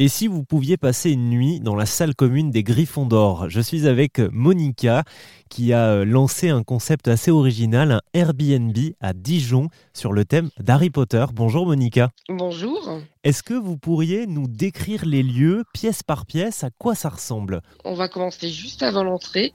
Et 0.00 0.06
si 0.06 0.28
vous 0.28 0.44
pouviez 0.44 0.76
passer 0.76 1.10
une 1.10 1.28
nuit 1.28 1.58
dans 1.58 1.74
la 1.74 1.84
salle 1.84 2.14
commune 2.14 2.52
des 2.52 2.62
Griffons 2.62 3.04
d'Or? 3.04 3.50
Je 3.50 3.60
suis 3.60 3.88
avec 3.88 4.20
Monica 4.20 5.02
qui 5.48 5.72
a 5.72 5.86
euh, 5.86 6.04
lancé 6.04 6.50
un 6.50 6.62
concept 6.62 7.08
assez 7.08 7.32
original, 7.32 7.90
un 7.90 8.00
Airbnb 8.14 8.76
à 9.00 9.12
Dijon 9.12 9.70
sur 9.94 10.12
le 10.12 10.24
thème 10.24 10.50
d'Harry 10.60 10.90
Potter. 10.90 11.24
Bonjour 11.34 11.66
Monica. 11.66 12.10
Bonjour. 12.28 13.00
Est-ce 13.24 13.42
que 13.42 13.54
vous 13.54 13.76
pourriez 13.76 14.28
nous 14.28 14.46
décrire 14.46 15.04
les 15.04 15.24
lieux 15.24 15.64
pièce 15.74 16.04
par 16.04 16.26
pièce 16.26 16.62
À 16.62 16.70
quoi 16.70 16.94
ça 16.94 17.08
ressemble? 17.08 17.60
On 17.84 17.94
va 17.94 18.06
commencer 18.06 18.50
juste 18.50 18.84
avant 18.84 19.02
l'entrée. 19.02 19.52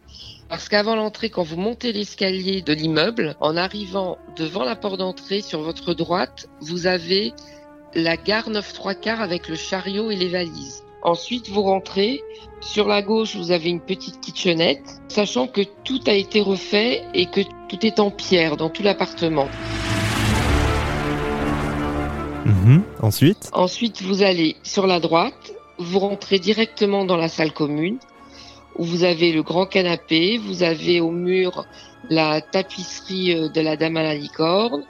Parce 0.49 0.67
qu'avant 0.67 0.97
l'entrée, 0.97 1.29
quand 1.29 1.43
vous 1.43 1.55
montez 1.55 1.93
l'escalier 1.93 2.61
de 2.61 2.73
l'immeuble, 2.73 3.37
en 3.39 3.55
arrivant 3.55 4.17
devant 4.35 4.65
la 4.65 4.75
porte 4.75 4.99
d'entrée 4.99 5.39
sur 5.39 5.61
votre 5.61 5.93
droite, 5.93 6.49
vous 6.59 6.85
avez 6.85 7.31
la 7.95 8.17
gare 8.17 8.49
9 8.49 8.73
3 8.73 8.93
quarts 8.95 9.21
avec 9.21 9.47
le 9.47 9.55
chariot 9.55 10.11
et 10.11 10.15
les 10.15 10.29
valises. 10.29 10.83
Ensuite, 11.01 11.49
vous 11.49 11.63
rentrez. 11.63 12.21
Sur 12.61 12.87
la 12.87 13.01
gauche, 13.01 13.35
vous 13.35 13.51
avez 13.51 13.69
une 13.69 13.81
petite 13.81 14.21
kitchenette, 14.21 15.01
sachant 15.09 15.47
que 15.47 15.61
tout 15.83 15.99
a 16.07 16.13
été 16.13 16.39
refait 16.39 17.03
et 17.13 17.25
que 17.25 17.41
tout 17.67 17.85
est 17.85 17.99
en 17.99 18.09
pierre 18.09 18.55
dans 18.55 18.69
tout 18.69 18.83
l'appartement. 18.83 19.49
Mhm. 22.45 22.83
Ensuite? 23.01 23.49
Ensuite, 23.51 24.01
vous 24.01 24.23
allez 24.23 24.55
sur 24.63 24.87
la 24.87 25.01
droite, 25.01 25.53
vous 25.77 25.99
rentrez 25.99 26.39
directement 26.39 27.03
dans 27.03 27.17
la 27.17 27.27
salle 27.27 27.51
commune, 27.51 27.99
où 28.77 28.85
vous 28.85 29.03
avez 29.03 29.33
le 29.33 29.43
grand 29.43 29.65
canapé, 29.65 30.37
vous 30.37 30.63
avez 30.63 31.01
au 31.01 31.11
mur 31.11 31.65
la 32.09 32.41
tapisserie 32.41 33.35
euh, 33.35 33.49
de 33.49 33.61
la 33.61 33.75
Dame 33.75 33.97
à 33.97 34.03
la 34.03 34.15
licorne, 34.15 34.83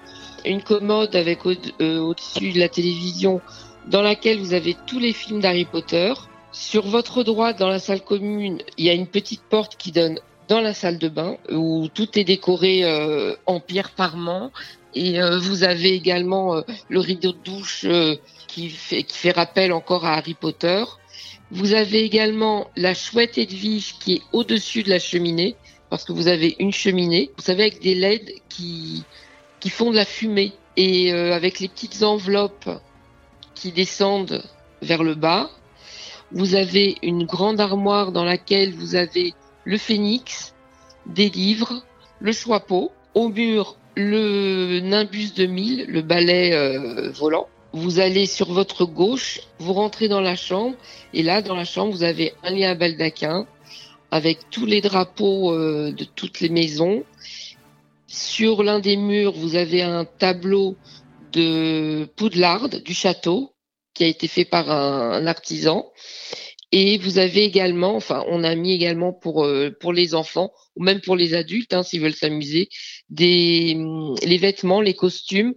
une 0.46 0.62
commode 0.62 1.16
avec 1.16 1.40
euh, 1.46 2.00
au-dessus 2.00 2.52
de 2.52 2.60
la 2.60 2.70
télévision 2.70 3.42
dans 3.88 4.02
laquelle 4.02 4.40
vous 4.40 4.54
avez 4.54 4.76
tous 4.88 5.00
les 5.00 5.14
films 5.14 5.42
d'Harry 5.42 5.66
Potter. 5.66 6.14
Sur 6.52 6.86
votre 6.88 7.24
droite, 7.24 7.58
dans 7.58 7.70
la 7.70 7.80
salle 7.80 8.02
commune, 8.02 8.60
il 8.78 8.86
y 8.86 8.90
a 8.90 8.94
une 8.94 9.08
petite 9.08 9.42
porte 9.42 9.76
qui 9.78 9.92
donne 9.92 10.20
dans 10.48 10.62
la 10.62 10.74
salle 10.74 11.00
de 11.00 11.08
bain 11.10 11.38
où 11.50 11.88
tout 11.94 12.20
est 12.20 12.24
décoré 12.24 12.84
euh, 12.84 13.36
en 13.46 13.60
pierre 13.60 13.92
parement 13.92 14.52
et 14.94 15.22
euh, 15.22 15.40
vous 15.40 15.64
avez 15.64 15.94
également 15.94 16.62
le 16.90 17.00
rideau 17.00 17.32
de 17.32 17.38
douche 17.44 17.86
qui, 18.48 18.70
fait, 18.70 19.04
qui 19.04 19.18
fait 19.18 19.32
rappel 19.32 19.74
encore 19.74 20.06
à 20.06 20.14
Harry 20.14 20.36
Potter. 20.36 20.84
Vous 21.50 21.74
avez 21.74 22.04
également 22.04 22.68
la 22.76 22.94
chouette 22.94 23.38
Edwige 23.38 23.96
qui 24.00 24.16
est 24.16 24.22
au-dessus 24.32 24.84
de 24.84 24.90
la 24.90 25.00
cheminée 25.00 25.56
parce 25.94 26.04
que 26.04 26.12
vous 26.12 26.28
avez 26.28 26.56
une 26.58 26.74
cheminée. 26.74 27.30
Vous 27.38 27.44
savez 27.44 27.62
avec 27.62 27.80
des 27.80 27.94
LED 27.94 28.34
qui 28.50 29.04
qui 29.64 29.70
font 29.70 29.92
de 29.92 29.96
la 29.96 30.04
fumée 30.04 30.52
et 30.76 31.14
euh, 31.14 31.34
avec 31.34 31.62
les 31.62 31.70
petites 31.70 32.04
enveloppes 32.04 32.70
qui 33.56 33.72
descendent 33.72 34.44
vers 34.82 35.04
le 35.04 35.16
bas. 35.16 35.50
Vous 36.34 36.56
avez 36.56 36.98
une 37.02 37.24
grande 37.24 37.62
armoire 37.62 38.12
dans 38.12 38.26
laquelle 38.26 38.74
vous 38.74 38.96
avez 38.96 39.34
le 39.64 39.78
phénix, 39.78 40.54
des 41.06 41.30
livres, 41.30 41.86
le 42.20 42.34
choix-peau, 42.34 42.92
au 43.14 43.30
mur 43.30 43.78
le 43.96 44.82
nimbus 44.82 45.34
de 45.34 45.46
mille, 45.46 45.86
le 45.88 46.02
balai 46.02 46.52
euh, 46.54 47.12
volant. 47.12 47.48
Vous 47.72 48.00
allez 48.00 48.26
sur 48.26 48.52
votre 48.52 48.84
gauche, 48.84 49.40
vous 49.60 49.72
rentrez 49.72 50.10
dans 50.10 50.20
la 50.20 50.36
chambre 50.36 50.76
et 51.14 51.24
là 51.24 51.42
dans 51.42 51.56
la 51.56 51.64
chambre 51.64 51.94
vous 51.94 52.04
avez 52.04 52.34
un 52.44 52.52
lit 52.52 52.66
à 52.66 52.76
baldaquin 52.76 53.48
avec 54.12 54.40
tous 54.52 54.66
les 54.66 54.82
drapeaux 54.82 55.54
euh, 55.54 55.94
de 55.94 56.04
toutes 56.04 56.42
les 56.42 56.50
maisons 56.50 57.06
sur 58.14 58.62
l'un 58.62 58.80
des 58.80 58.96
murs, 58.96 59.34
vous 59.34 59.56
avez 59.56 59.82
un 59.82 60.06
tableau 60.06 60.78
de 61.32 62.08
Poudlard 62.16 62.70
du 62.70 62.94
château 62.94 63.56
qui 63.96 64.04
a 64.04 64.08
été 64.08 64.28
fait 64.28 64.46
par 64.46 64.70
un, 64.70 65.26
artisan. 65.26 65.92
Et 66.72 67.00
vous 67.00 67.18
avez 67.18 67.44
également, 67.44 67.96
enfin, 67.96 68.24
on 68.28 68.44
a 68.44 68.54
mis 68.54 68.72
également 68.72 69.14
pour 69.14 69.44
euh, 69.46 69.76
les 69.92 70.14
enfants 70.14 70.52
ou 70.76 70.84
même 70.84 71.02
pour 71.02 71.16
les 71.16 71.34
adultes, 71.34 71.74
hein, 71.74 71.82
s'ils 71.82 72.02
veulent 72.02 72.14
s'amuser, 72.14 72.70
des 73.10 73.78
les 74.24 74.38
vêtements, 74.38 74.82
les 74.82 74.94
costumes 74.94 75.56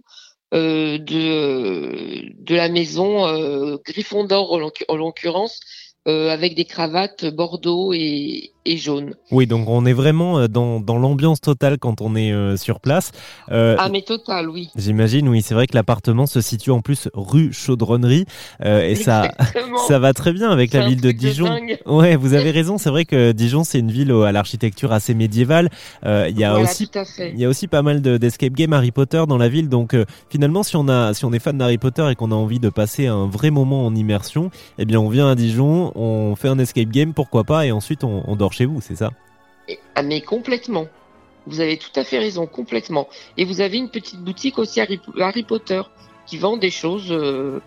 euh, 0.55 0.97
de 0.97 2.55
la 2.55 2.69
maison 2.69 3.27
euh, 3.27 3.77
Gryffondor 3.85 4.51
en 4.87 4.95
l'occurrence 4.95 5.59
avec 6.05 6.55
des 6.55 6.63
cravates 6.63 7.25
bordeaux 7.25 7.91
et, 7.93 8.53
et 8.67 8.77
jaune. 8.77 9.15
Oui, 9.31 9.47
donc 9.47 9.67
on 9.69 9.85
est 9.85 9.93
vraiment 9.93 10.39
euh, 10.39 10.47
dans, 10.47 10.79
dans 10.79 10.97
l'ambiance 10.97 11.41
totale 11.41 11.77
quand 11.77 12.01
on 12.01 12.15
est 12.15 12.31
euh, 12.31 12.57
sur 12.57 12.79
place. 12.79 13.11
ah, 13.49 13.89
mais 13.91 14.01
total, 14.01 14.49
oui. 14.49 14.69
J'imagine, 14.75 15.27
oui. 15.29 15.41
C'est 15.41 15.53
vrai 15.53 15.67
que 15.67 15.75
l'appartement 15.75 16.25
se 16.25 16.41
situe 16.41 16.71
en 16.71 16.81
plus 16.81 17.09
rue 17.13 17.53
Chaudronnerie 17.53 18.25
et 18.63 18.95
ça, 18.95 19.29
ça 19.87 19.99
va 19.99 20.13
très 20.13 20.33
bien 20.33 20.49
avec 20.49 20.73
la 20.73 20.87
ville 20.87 21.01
de 21.01 21.11
Dijon. 21.11 21.45
De 21.45 21.91
ouais, 21.91 22.15
vous 22.15 22.33
avez 22.33 22.51
raison. 22.57 22.77
C'est 22.77 22.89
vrai 22.89 23.05
que 23.05 23.31
Dijon, 23.31 23.63
c'est 23.63 23.79
une 23.79 23.91
ville 23.91 24.11
à 24.11 24.31
l'architecture 24.31 24.91
assez 24.91 25.13
médiévale. 25.13 25.69
Il 26.05 26.37
y 26.37 26.43
a 26.43 26.57
aussi, 26.59 26.89
il 27.19 27.39
y 27.39 27.45
a 27.45 27.49
aussi 27.49 27.67
pas 27.67 27.81
mal 27.81 28.01
d'escape 28.01 28.53
games 28.53 28.73
Harry 28.73 28.91
Potter 28.91 29.23
dans 29.27 29.37
la 29.37 29.49
ville. 29.49 29.69
Donc 29.69 29.95
finalement, 30.29 30.63
si 30.63 30.75
on 30.75 30.87
a, 30.87 31.13
si 31.13 31.25
on 31.25 31.33
est 31.33 31.39
fan 31.39 31.57
d'Harry 31.57 31.77
Potter 31.77 32.07
et 32.11 32.15
qu'on 32.15 32.31
a 32.31 32.35
envie 32.35 32.59
de 32.59 32.69
passer 32.69 33.07
un 33.07 33.27
vrai 33.27 33.49
moment 33.49 33.85
en 33.85 33.95
immersion, 33.95 34.51
eh 34.77 34.85
bien, 34.85 34.99
on 34.99 35.09
vient 35.09 35.29
à 35.29 35.35
Dijon 35.35 35.67
on 35.95 36.35
fait 36.35 36.47
un 36.47 36.59
escape 36.59 36.89
game, 36.89 37.13
pourquoi 37.13 37.43
pas, 37.43 37.65
et 37.65 37.71
ensuite 37.71 38.03
on, 38.03 38.35
dort 38.35 38.53
chez 38.57 38.65
vous, 38.65 38.81
c'est 38.81 38.95
ça? 38.95 39.11
Ah, 39.95 40.03
Mais 40.03 40.21
complètement. 40.21 40.87
Vous 41.45 41.61
avez 41.61 41.77
tout 41.77 41.97
à 41.97 42.03
fait 42.03 42.19
raison, 42.19 42.45
complètement. 42.45 43.07
Et 43.37 43.45
vous 43.45 43.61
avez 43.61 43.77
une 43.77 43.89
petite 43.89 44.19
boutique 44.19 44.59
aussi 44.59 44.81
Harry, 44.81 45.43
Potter 45.43 45.81
qui 46.25 46.37
vend 46.37 46.57
des 46.57 46.71
choses, 46.71 47.09
euh, 47.09 47.61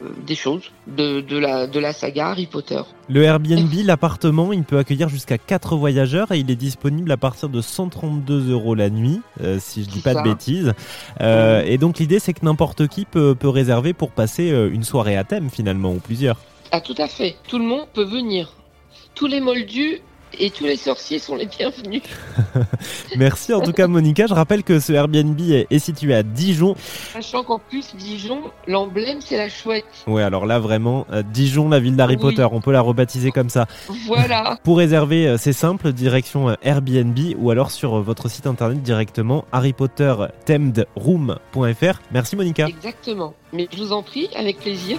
euh, 0.00 0.08
des 0.24 0.36
choses 0.36 0.70
de, 0.86 1.36
la, 1.36 1.66
de 1.66 1.80
la 1.80 1.92
saga 1.92 2.28
Harry 2.28 2.46
Potter. 2.46 2.80
Le 3.08 3.24
Airbnb, 3.24 3.72
l'appartement, 3.84 4.52
il 4.52 4.62
peut 4.62 4.78
accueillir 4.78 5.08
jusqu'à 5.08 5.36
4 5.36 5.74
voyageurs 5.74 6.30
et 6.30 6.38
il 6.38 6.48
est 6.48 6.56
disponible 6.56 7.10
à 7.10 7.16
partir 7.16 7.48
de 7.48 7.60
132 7.60 8.52
euros 8.52 8.76
la 8.76 8.88
nuit, 8.88 9.20
euh, 9.40 9.58
si 9.58 9.82
je 9.82 9.88
dis 9.88 10.00
pas 10.00 10.14
de 10.14 10.22
bêtises. 10.22 10.74
Et 11.20 11.76
donc 11.78 11.98
l'idée, 11.98 12.20
c'est 12.20 12.34
que 12.34 12.44
n'importe 12.44 12.86
qui 12.86 13.04
peut, 13.04 13.34
peut 13.34 13.48
réserver 13.48 13.94
pour 13.94 14.12
passer 14.12 14.48
une 14.50 14.84
soirée 14.84 15.16
à 15.16 15.24
thème 15.24 15.50
finalement, 15.50 15.92
ou 15.92 15.98
plusieurs. 15.98 16.36
Ah, 16.70 16.80
tout 16.80 16.94
à 16.98 17.08
fait. 17.08 17.36
Tout 17.48 17.58
le 17.58 17.64
monde 17.64 17.88
peut 17.92 18.04
venir. 18.04 18.52
Tous 19.16 19.26
les 19.26 19.40
moldus 19.40 20.02
et 20.38 20.50
tous 20.50 20.64
les 20.64 20.76
sorciers 20.76 21.18
sont 21.18 21.36
les 21.36 21.46
bienvenus. 21.46 22.02
Merci 23.16 23.54
en 23.54 23.60
tout 23.60 23.72
cas 23.72 23.86
Monica. 23.86 24.26
Je 24.26 24.34
rappelle 24.34 24.62
que 24.62 24.80
ce 24.80 24.92
Airbnb 24.92 25.40
est, 25.40 25.78
situé 25.78 26.14
à 26.14 26.22
Dijon. 26.22 26.74
Sachant 27.12 27.42
qu'en 27.42 27.58
plus 27.58 27.94
Dijon, 27.96 28.40
l'emblème 28.66 29.20
c'est 29.20 29.36
la 29.36 29.48
chouette. 29.48 29.84
Ouais 30.06 30.22
alors 30.22 30.46
là 30.46 30.58
vraiment 30.58 31.06
euh, 31.12 31.22
Dijon, 31.22 31.68
la 31.68 31.80
ville 31.80 31.96
d'Harry 31.96 32.16
Potter, 32.16 32.46
on 32.50 32.60
peut 32.60 32.72
la 32.72 32.80
rebaptiser 32.80 33.30
comme 33.30 33.50
ça. 33.50 33.66
Voilà. 34.06 34.58
Pour 34.64 34.78
réserver, 34.78 35.28
euh, 35.28 35.36
c'est 35.38 35.52
simple, 35.52 35.92
direction 35.92 36.50
euh, 36.50 36.54
Airbnb 36.62 37.18
ou 37.38 37.50
alors 37.50 37.70
sur 37.70 38.00
votre 38.00 38.28
site 38.28 38.46
internet 38.46 38.82
directement 38.82 39.44
harrypottertemedroom.fr. 39.52 42.00
Merci 42.12 42.36
Monica. 42.36 42.66
Exactement. 42.66 43.34
Mais 43.52 43.68
je 43.72 43.78
vous 43.78 43.92
en 43.92 44.02
prie, 44.02 44.28
avec 44.36 44.58
plaisir. 44.58 44.98